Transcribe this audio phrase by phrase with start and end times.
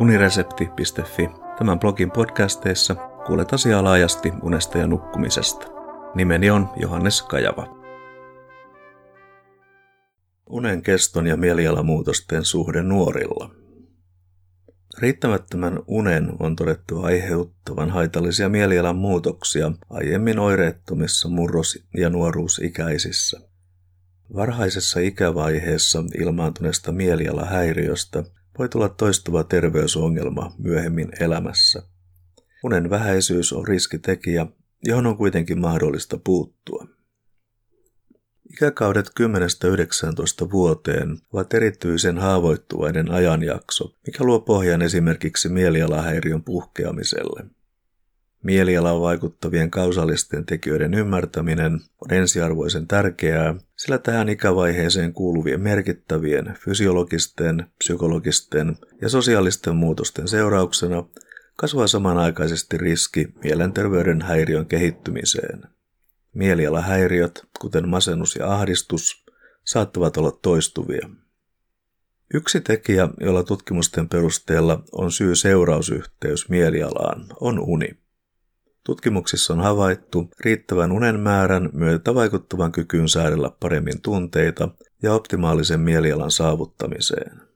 [0.00, 1.30] uniresepti.fi.
[1.58, 2.94] Tämän blogin podcasteissa
[3.26, 5.66] kuulet asiaa laajasti unesta ja nukkumisesta.
[6.14, 7.78] Nimeni on Johannes Kajava.
[10.46, 13.50] Unen keston ja mielialamuutosten suhde nuorilla.
[14.98, 23.40] Riittämättömän unen on todettu aiheuttavan haitallisia mielialan muutoksia aiemmin oireettomissa murros- ja nuoruusikäisissä.
[24.34, 28.24] Varhaisessa ikävaiheessa ilmaantuneesta mielialahäiriöstä
[28.58, 31.82] voi tulla toistuva terveysongelma myöhemmin elämässä.
[32.64, 34.46] Unen vähäisyys on riskitekijä,
[34.84, 36.86] johon on kuitenkin mahdollista puuttua.
[38.52, 39.10] Ikäkaudet
[40.46, 47.57] 10-19 vuoteen ovat erityisen haavoittuvainen ajanjakso, mikä luo pohjan esimerkiksi mielialahäiriön puhkeamiselle.
[48.48, 58.76] Mielialaan vaikuttavien kausaalisten tekijöiden ymmärtäminen on ensiarvoisen tärkeää, sillä tähän ikävaiheeseen kuuluvien merkittävien fysiologisten, psykologisten
[59.02, 61.04] ja sosiaalisten muutosten seurauksena
[61.56, 65.62] kasvaa samanaikaisesti riski mielenterveyden häiriön kehittymiseen.
[66.34, 69.24] Mielialahäiriöt, kuten masennus ja ahdistus,
[69.64, 71.08] saattavat olla toistuvia.
[72.34, 78.07] Yksi tekijä, jolla tutkimusten perusteella on syy-seurausyhteys mielialaan, on uni.
[78.84, 84.68] Tutkimuksissa on havaittu riittävän unen määrän myötä vaikuttavan kykyyn säädellä paremmin tunteita
[85.02, 87.48] ja optimaalisen mielialan saavuttamiseen.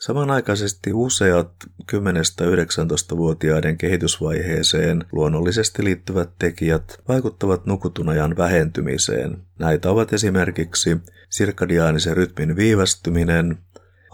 [0.00, 1.52] Samanaikaisesti useat
[1.92, 9.42] 10-19-vuotiaiden kehitysvaiheeseen luonnollisesti liittyvät tekijät vaikuttavat nukutunajan vähentymiseen.
[9.58, 10.96] Näitä ovat esimerkiksi
[11.30, 13.58] sirkadiaanisen rytmin viivästyminen,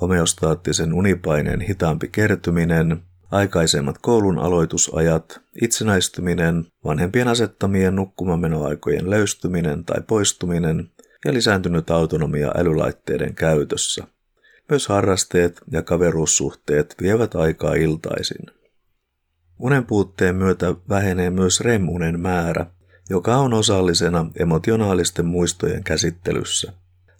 [0.00, 10.90] homeostaattisen unipaineen hitaampi kertyminen, aikaisemmat koulun aloitusajat, itsenäistyminen, vanhempien asettamien nukkumamenoaikojen löystyminen tai poistuminen
[11.24, 14.06] ja lisääntynyt autonomia älylaitteiden käytössä.
[14.68, 18.46] Myös harrasteet ja kaveruussuhteet vievät aikaa iltaisin.
[19.58, 22.66] Unen puutteen myötä vähenee myös REM-unen määrä,
[23.10, 26.72] joka on osallisena emotionaalisten muistojen käsittelyssä.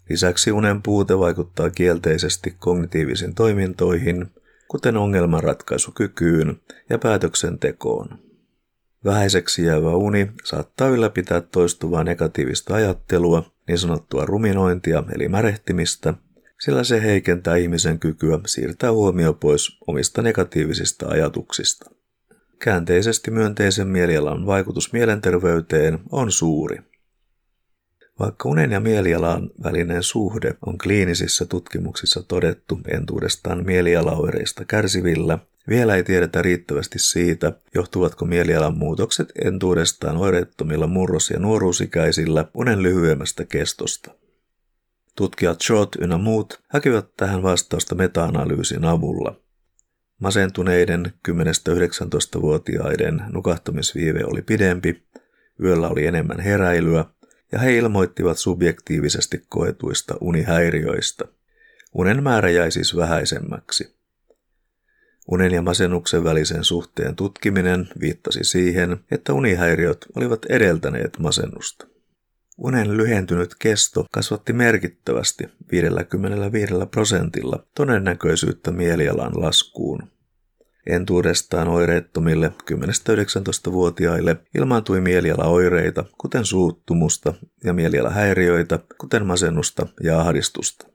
[0.09, 4.31] Lisäksi unen puute vaikuttaa kielteisesti kognitiivisiin toimintoihin,
[4.71, 8.19] kuten ongelmanratkaisukykyyn ja päätöksentekoon.
[9.05, 16.13] Vähäiseksi jäävä uni saattaa ylläpitää toistuvaa negatiivista ajattelua, niin sanottua ruminointia eli märehtimistä,
[16.59, 21.91] sillä se heikentää ihmisen kykyä siirtää huomio pois omista negatiivisista ajatuksista.
[22.59, 26.90] Käänteisesti myönteisen mielialan vaikutus mielenterveyteen on suuri.
[28.21, 35.39] Vaikka unen ja mielialan välinen suhde on kliinisissä tutkimuksissa todettu entuudestaan mielialaoireista kärsivillä,
[35.69, 43.45] vielä ei tiedetä riittävästi siitä, johtuvatko mielialan muutokset entuudestaan oireettomilla murros- ja nuoruusikäisillä unen lyhyemmästä
[43.45, 44.11] kestosta.
[45.15, 49.35] Tutkijat Short ynnä muut hakivat tähän vastausta meta-analyysin avulla.
[50.19, 55.03] Masentuneiden 10-19-vuotiaiden nukahtamisviive oli pidempi,
[55.63, 57.05] yöllä oli enemmän heräilyä
[57.51, 61.25] ja he ilmoittivat subjektiivisesti koetuista unihäiriöistä.
[61.93, 63.95] Unen määrä jäi siis vähäisemmäksi.
[65.27, 71.87] Unen ja masennuksen välisen suhteen tutkiminen viittasi siihen, että unihäiriöt olivat edeltäneet masennusta.
[72.57, 80.11] Unen lyhentynyt kesto kasvatti merkittävästi 55 prosentilla todennäköisyyttä mielialan laskuun.
[80.87, 87.33] Entuudestaan oireettomille 10-19-vuotiaille ilmaantui mielialaoireita, kuten suuttumusta,
[87.63, 90.87] ja mielialahäiriöitä, kuten masennusta ja ahdistusta.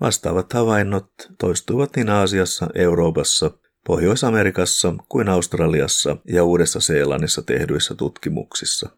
[0.00, 3.50] Vastaavat havainnot toistuivat niin Aasiassa, Euroopassa,
[3.86, 8.90] Pohjois-Amerikassa kuin Australiassa ja Uudessa-Seelannissa tehdyissä tutkimuksissa.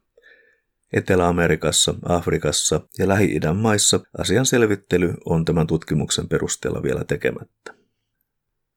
[0.93, 7.84] Etelä-Amerikassa, Afrikassa ja Lähi-idän maissa asian selvittely on tämän tutkimuksen perusteella vielä tekemättä.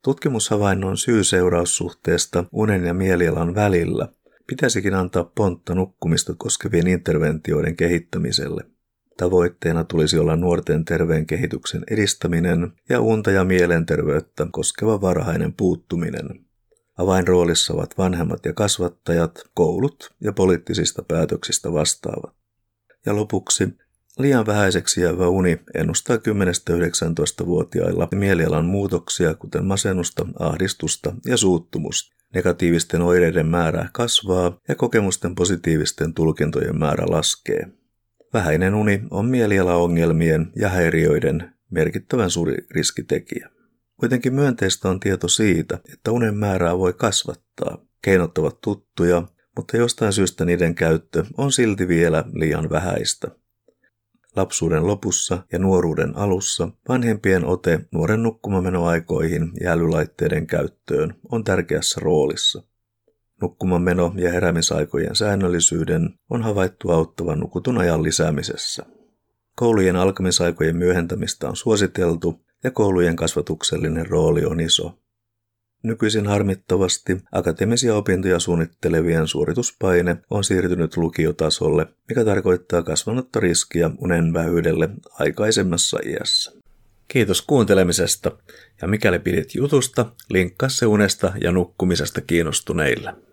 [0.07, 4.07] Tutkimushavainnon syy-seuraussuhteesta unen ja mielialan välillä
[4.47, 8.63] pitäisikin antaa pontta nukkumista koskevien interventioiden kehittämiselle.
[9.18, 16.45] Tavoitteena tulisi olla nuorten terveen kehityksen edistäminen ja unta ja mielenterveyttä koskeva varhainen puuttuminen.
[16.98, 22.36] Avainroolissa ovat vanhemmat ja kasvattajat, koulut ja poliittisista päätöksistä vastaavat.
[23.06, 23.77] Ja lopuksi
[24.18, 32.16] Liian vähäiseksi jäävä uni ennustaa 10-19-vuotiailla mielialan muutoksia, kuten masennusta, ahdistusta ja suuttumusta.
[32.34, 37.68] Negatiivisten oireiden määrä kasvaa ja kokemusten positiivisten tulkintojen määrä laskee.
[38.34, 43.50] Vähäinen uni on mielialaongelmien ja häiriöiden merkittävän suuri riskitekijä.
[44.00, 47.86] Kuitenkin myönteistä on tieto siitä, että unen määrää voi kasvattaa.
[48.02, 49.24] Keinot ovat tuttuja,
[49.56, 53.28] mutta jostain syystä niiden käyttö on silti vielä liian vähäistä.
[54.38, 62.63] Lapsuuden lopussa ja nuoruuden alussa vanhempien ote nuoren nukkumamenoaikoihin ja älylaitteiden käyttöön on tärkeässä roolissa.
[63.42, 68.86] Nukkumameno ja heräämisaikojen säännöllisyyden on havaittu auttavan nukutun ajan lisäämisessä.
[69.56, 75.00] Koulujen alkamisaikojen myöhentämistä on suositeltu ja koulujen kasvatuksellinen rooli on iso.
[75.83, 84.89] Nykyisin harmittavasti akateemisia opintoja suunnittelevien suorituspaine on siirtynyt lukiotasolle, mikä tarkoittaa kasvanutta riskiä unen vähyydelle
[85.19, 86.51] aikaisemmassa iässä.
[87.07, 88.31] Kiitos kuuntelemisesta
[88.81, 93.26] ja mikäli pidit jutusta, linkkaa se unesta ja nukkumisesta kiinnostuneille.